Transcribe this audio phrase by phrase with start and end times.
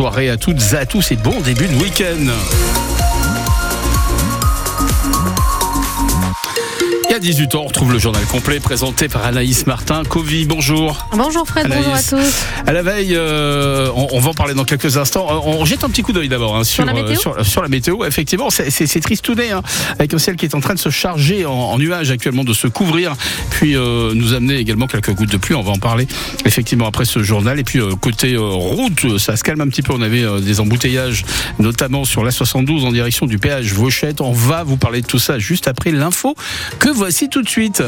[0.00, 2.99] soirée à toutes et à tous et bon début de week-end.
[7.10, 10.04] Et à 18h, on retrouve le journal complet présenté par Anaïs Martin.
[10.04, 11.08] Covid, bonjour.
[11.10, 12.44] Bonjour Fred, bonjour à tous.
[12.68, 15.26] À la veille, euh, on, va en parler dans quelques instants.
[15.28, 18.04] Euh, on, jette un petit coup d'œil d'abord hein, sur, euh, sur, la météo.
[18.04, 19.60] Effectivement, c'est tristouné hein,
[19.98, 22.68] avec un ciel qui est en train de se charger en, nuages actuellement, de se
[22.68, 23.16] couvrir,
[23.50, 25.56] puis nous amener également quelques gouttes de pluie.
[25.56, 26.06] On va en parler
[26.44, 27.58] effectivement après ce journal.
[27.58, 29.92] Et puis côté route, ça se calme un petit peu.
[29.94, 31.24] On avait des embouteillages,
[31.58, 34.20] notamment sur la 72 en direction du péage Vauchette.
[34.20, 36.36] On va vous parler de tout ça juste après l'info
[36.78, 37.82] que voici tout de suite.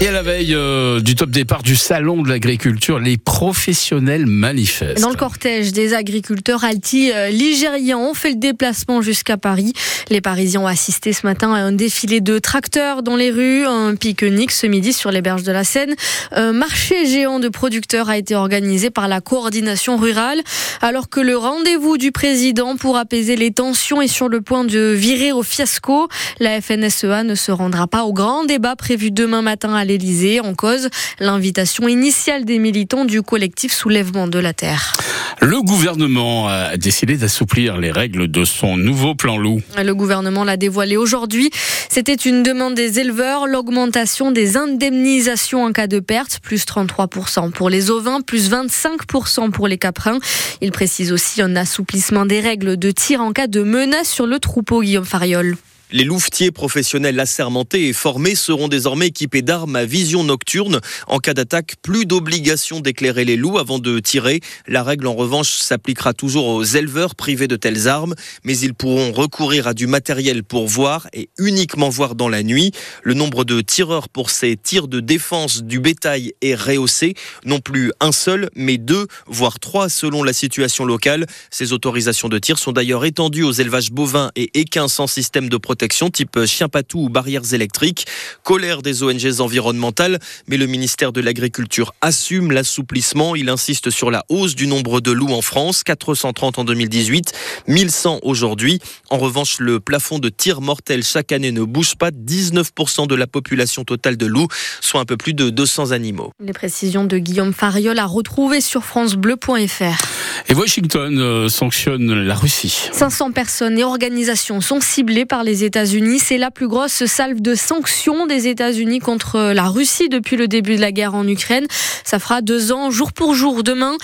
[0.00, 5.00] Et à la veille euh, du top départ du salon de l'agriculture, les professionnels manifestent.
[5.00, 9.72] Dans le cortège des agriculteurs alti euh, ligériens ont fait le déplacement jusqu'à Paris.
[10.08, 13.96] Les Parisiens ont assisté ce matin à un défilé de tracteurs dans les rues, un
[13.96, 15.96] pique-nique ce midi sur les berges de la Seine.
[16.30, 20.40] Un marché géant de producteurs a été organisé par la coordination rurale,
[20.80, 24.92] alors que le rendez-vous du président pour apaiser les tensions est sur le point de
[24.92, 26.06] virer au fiasco.
[26.38, 30.40] La FNSEA ne se rendra pas au grand débat prévu demain matin à l'Elysée.
[30.40, 34.92] En cause, l'invitation initiale des militants du collectif Soulèvement de la Terre.
[35.40, 39.60] Le gouvernement a décidé d'assouplir les règles de son nouveau plan loup.
[39.76, 41.50] Le gouvernement l'a dévoilé aujourd'hui.
[41.88, 47.70] C'était une demande des éleveurs, l'augmentation des indemnisations en cas de perte, plus 33% pour
[47.70, 50.18] les ovins, plus 25% pour les caprins.
[50.60, 54.38] Il précise aussi un assouplissement des règles de tir en cas de menace sur le
[54.38, 55.56] troupeau, Guillaume Fariol.
[55.90, 60.82] Les louvetiers professionnels assermentés et formés seront désormais équipés d'armes à vision nocturne.
[61.06, 64.40] En cas d'attaque, plus d'obligation d'éclairer les loups avant de tirer.
[64.66, 68.14] La règle, en revanche, s'appliquera toujours aux éleveurs privés de telles armes,
[68.44, 72.72] mais ils pourront recourir à du matériel pour voir et uniquement voir dans la nuit.
[73.02, 77.14] Le nombre de tireurs pour ces tirs de défense du bétail est rehaussé.
[77.46, 81.24] Non plus un seul, mais deux, voire trois selon la situation locale.
[81.50, 85.56] Ces autorisations de tir sont d'ailleurs étendues aux élevages bovins et équins sans système de
[85.56, 88.04] protection protection type chien patou ou barrières électriques.
[88.42, 90.18] Colère des ONG environnementales,
[90.48, 93.36] mais le ministère de l'Agriculture assume l'assouplissement.
[93.36, 97.32] Il insiste sur la hausse du nombre de loups en France, 430 en 2018,
[97.68, 98.80] 1100 aujourd'hui.
[99.08, 102.10] En revanche, le plafond de tir mortel chaque année ne bouge pas.
[102.10, 104.48] 19% de la population totale de loups,
[104.80, 106.32] soit un peu plus de 200 animaux.
[106.42, 110.27] Les précisions de Guillaume Fariol à retrouver sur francebleu.fr.
[110.48, 112.88] Et Washington euh, sanctionne la Russie.
[112.92, 116.18] 500 personnes et organisations sont ciblées par les États-Unis.
[116.18, 120.76] C'est la plus grosse salve de sanctions des États-Unis contre la Russie depuis le début
[120.76, 121.66] de la guerre en Ukraine.
[122.04, 123.96] Ça fera deux ans, jour pour jour, demain.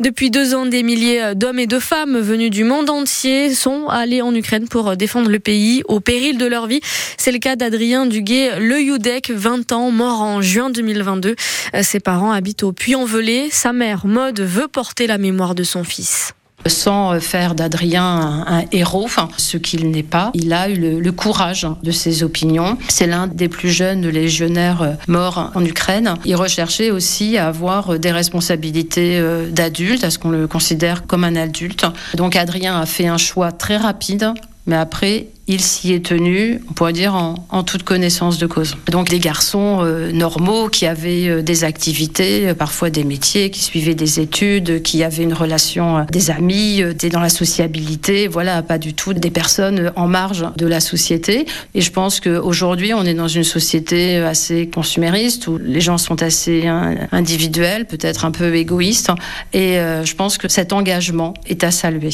[0.00, 4.22] Depuis deux ans, des milliers d'hommes et de femmes venus du monde entier sont allés
[4.22, 6.80] en Ukraine pour défendre le pays au péril de leur vie.
[7.18, 11.36] C'est le cas d'Adrien Duguet, le Youdek, 20 ans, mort en juin 2022.
[11.82, 13.48] Ses parents habitent au Puy-en-Velay.
[13.50, 16.34] Sa mère, Maude, veut porter la mémoire de son fils
[16.66, 20.30] sans faire d'Adrien un, héros, ce qu'il n'est pas.
[20.34, 22.78] Il a eu le, courage de ses opinions.
[22.88, 26.14] C'est l'un des plus jeunes légionnaires euh, morts en Ukraine.
[26.24, 31.24] Il recherchait aussi à avoir des responsabilités euh, d'adulte, à ce qu'on le considère comme
[31.24, 31.84] un adulte.
[32.14, 34.32] Donc Adrien a fait un choix très rapide,
[34.66, 38.76] mais après, il s'y est tenu, on pourrait dire, en, toute connaissance de cause.
[38.90, 43.60] Donc des garçons euh, normaux qui avaient euh, des activités, euh, parfois des métiers, qui
[43.60, 48.78] suivaient des études, qui avaient une relation, des amis, étaient dans la sociabilité, voilà, pas
[48.78, 51.46] du tout des personnes en marge de la société.
[51.74, 56.22] Et je pense qu'aujourd'hui, on est dans une société assez consumériste, où les gens sont
[56.22, 56.66] assez
[57.12, 59.10] individuels, peut-être un peu égoïstes.
[59.52, 62.10] Et je pense que cet engagement est à saluer.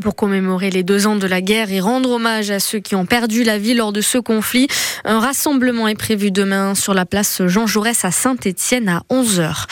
[0.00, 3.04] Pour commémorer les deux ans de la guerre et rendre hommage à ceux qui ont
[3.04, 4.68] perdu la vie lors de ce conflit,
[5.04, 9.64] un rassemblement est prévu demain sur la place Jean Jaurès à Saint-Étienne à 11h.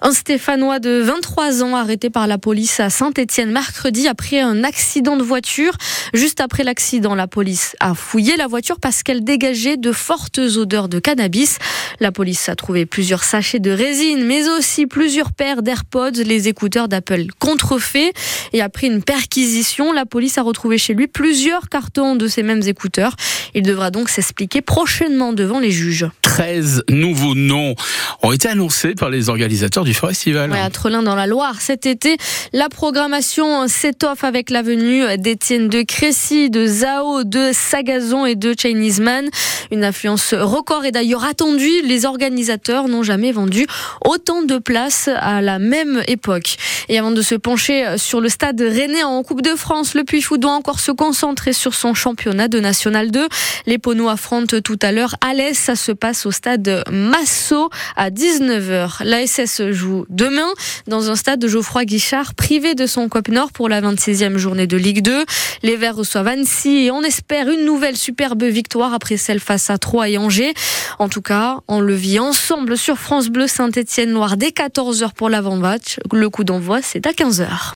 [0.00, 5.16] Un Stéphanois de 23 ans arrêté par la police à Saint-Étienne mercredi après un accident
[5.16, 5.72] de voiture.
[6.12, 10.88] Juste après l'accident, la police a fouillé la voiture parce qu'elle dégageait de fortes odeurs
[10.88, 11.58] de cannabis.
[12.00, 16.88] La police a trouvé plusieurs sachets de résine, mais aussi plusieurs paires d'AirPods, les écouteurs
[16.88, 18.12] d'Apple contrefaits.
[18.52, 22.62] Et après une perquisition, la police a retrouvé chez lui plusieurs cartons de ces mêmes
[22.66, 23.14] écouteurs.
[23.54, 26.06] Il devra donc s'expliquer prochainement devant les juges.
[26.22, 27.76] 13 nouveaux noms
[28.22, 30.52] ont été annoncés par les organisateurs du festival.
[30.52, 32.16] à Trelin dans la Loire cet été,
[32.52, 38.52] la programmation s'étoffe avec la venue d'Étienne de Crécy, de Zao, de Sagazon et de
[38.58, 39.28] Chinese Man.
[39.70, 41.82] Une affluence record est d'ailleurs attendue.
[41.84, 43.66] Les organisateurs n'ont jamais vendu
[44.04, 46.56] autant de places à la même époque.
[46.88, 50.38] Et avant de se pencher sur le stade rennais en Coupe de France, le Puy-Fou
[50.38, 53.28] doit encore se concentrer sur son championnat de National 2.
[53.66, 55.56] Les Poneaux affrontent tout à l'heure Alès.
[55.56, 59.04] Ça se passe au stade Massot à 19h.
[59.04, 60.48] La SS joue demain
[60.86, 64.66] dans un stade de Geoffroy Guichard privé de son COP Nord pour la 26e journée
[64.66, 65.24] de Ligue 2.
[65.62, 69.78] Les Verts reçoivent Annecy et on espère une nouvelle superbe victoire après celle face à
[69.78, 70.54] Troyes et Angers.
[70.98, 75.98] En tout cas, le vit ensemble sur France Bleu Saint-Étienne-Loire dès 14h pour l'avant-match.
[76.12, 77.72] Le coup d'envoi, c'est à 15h.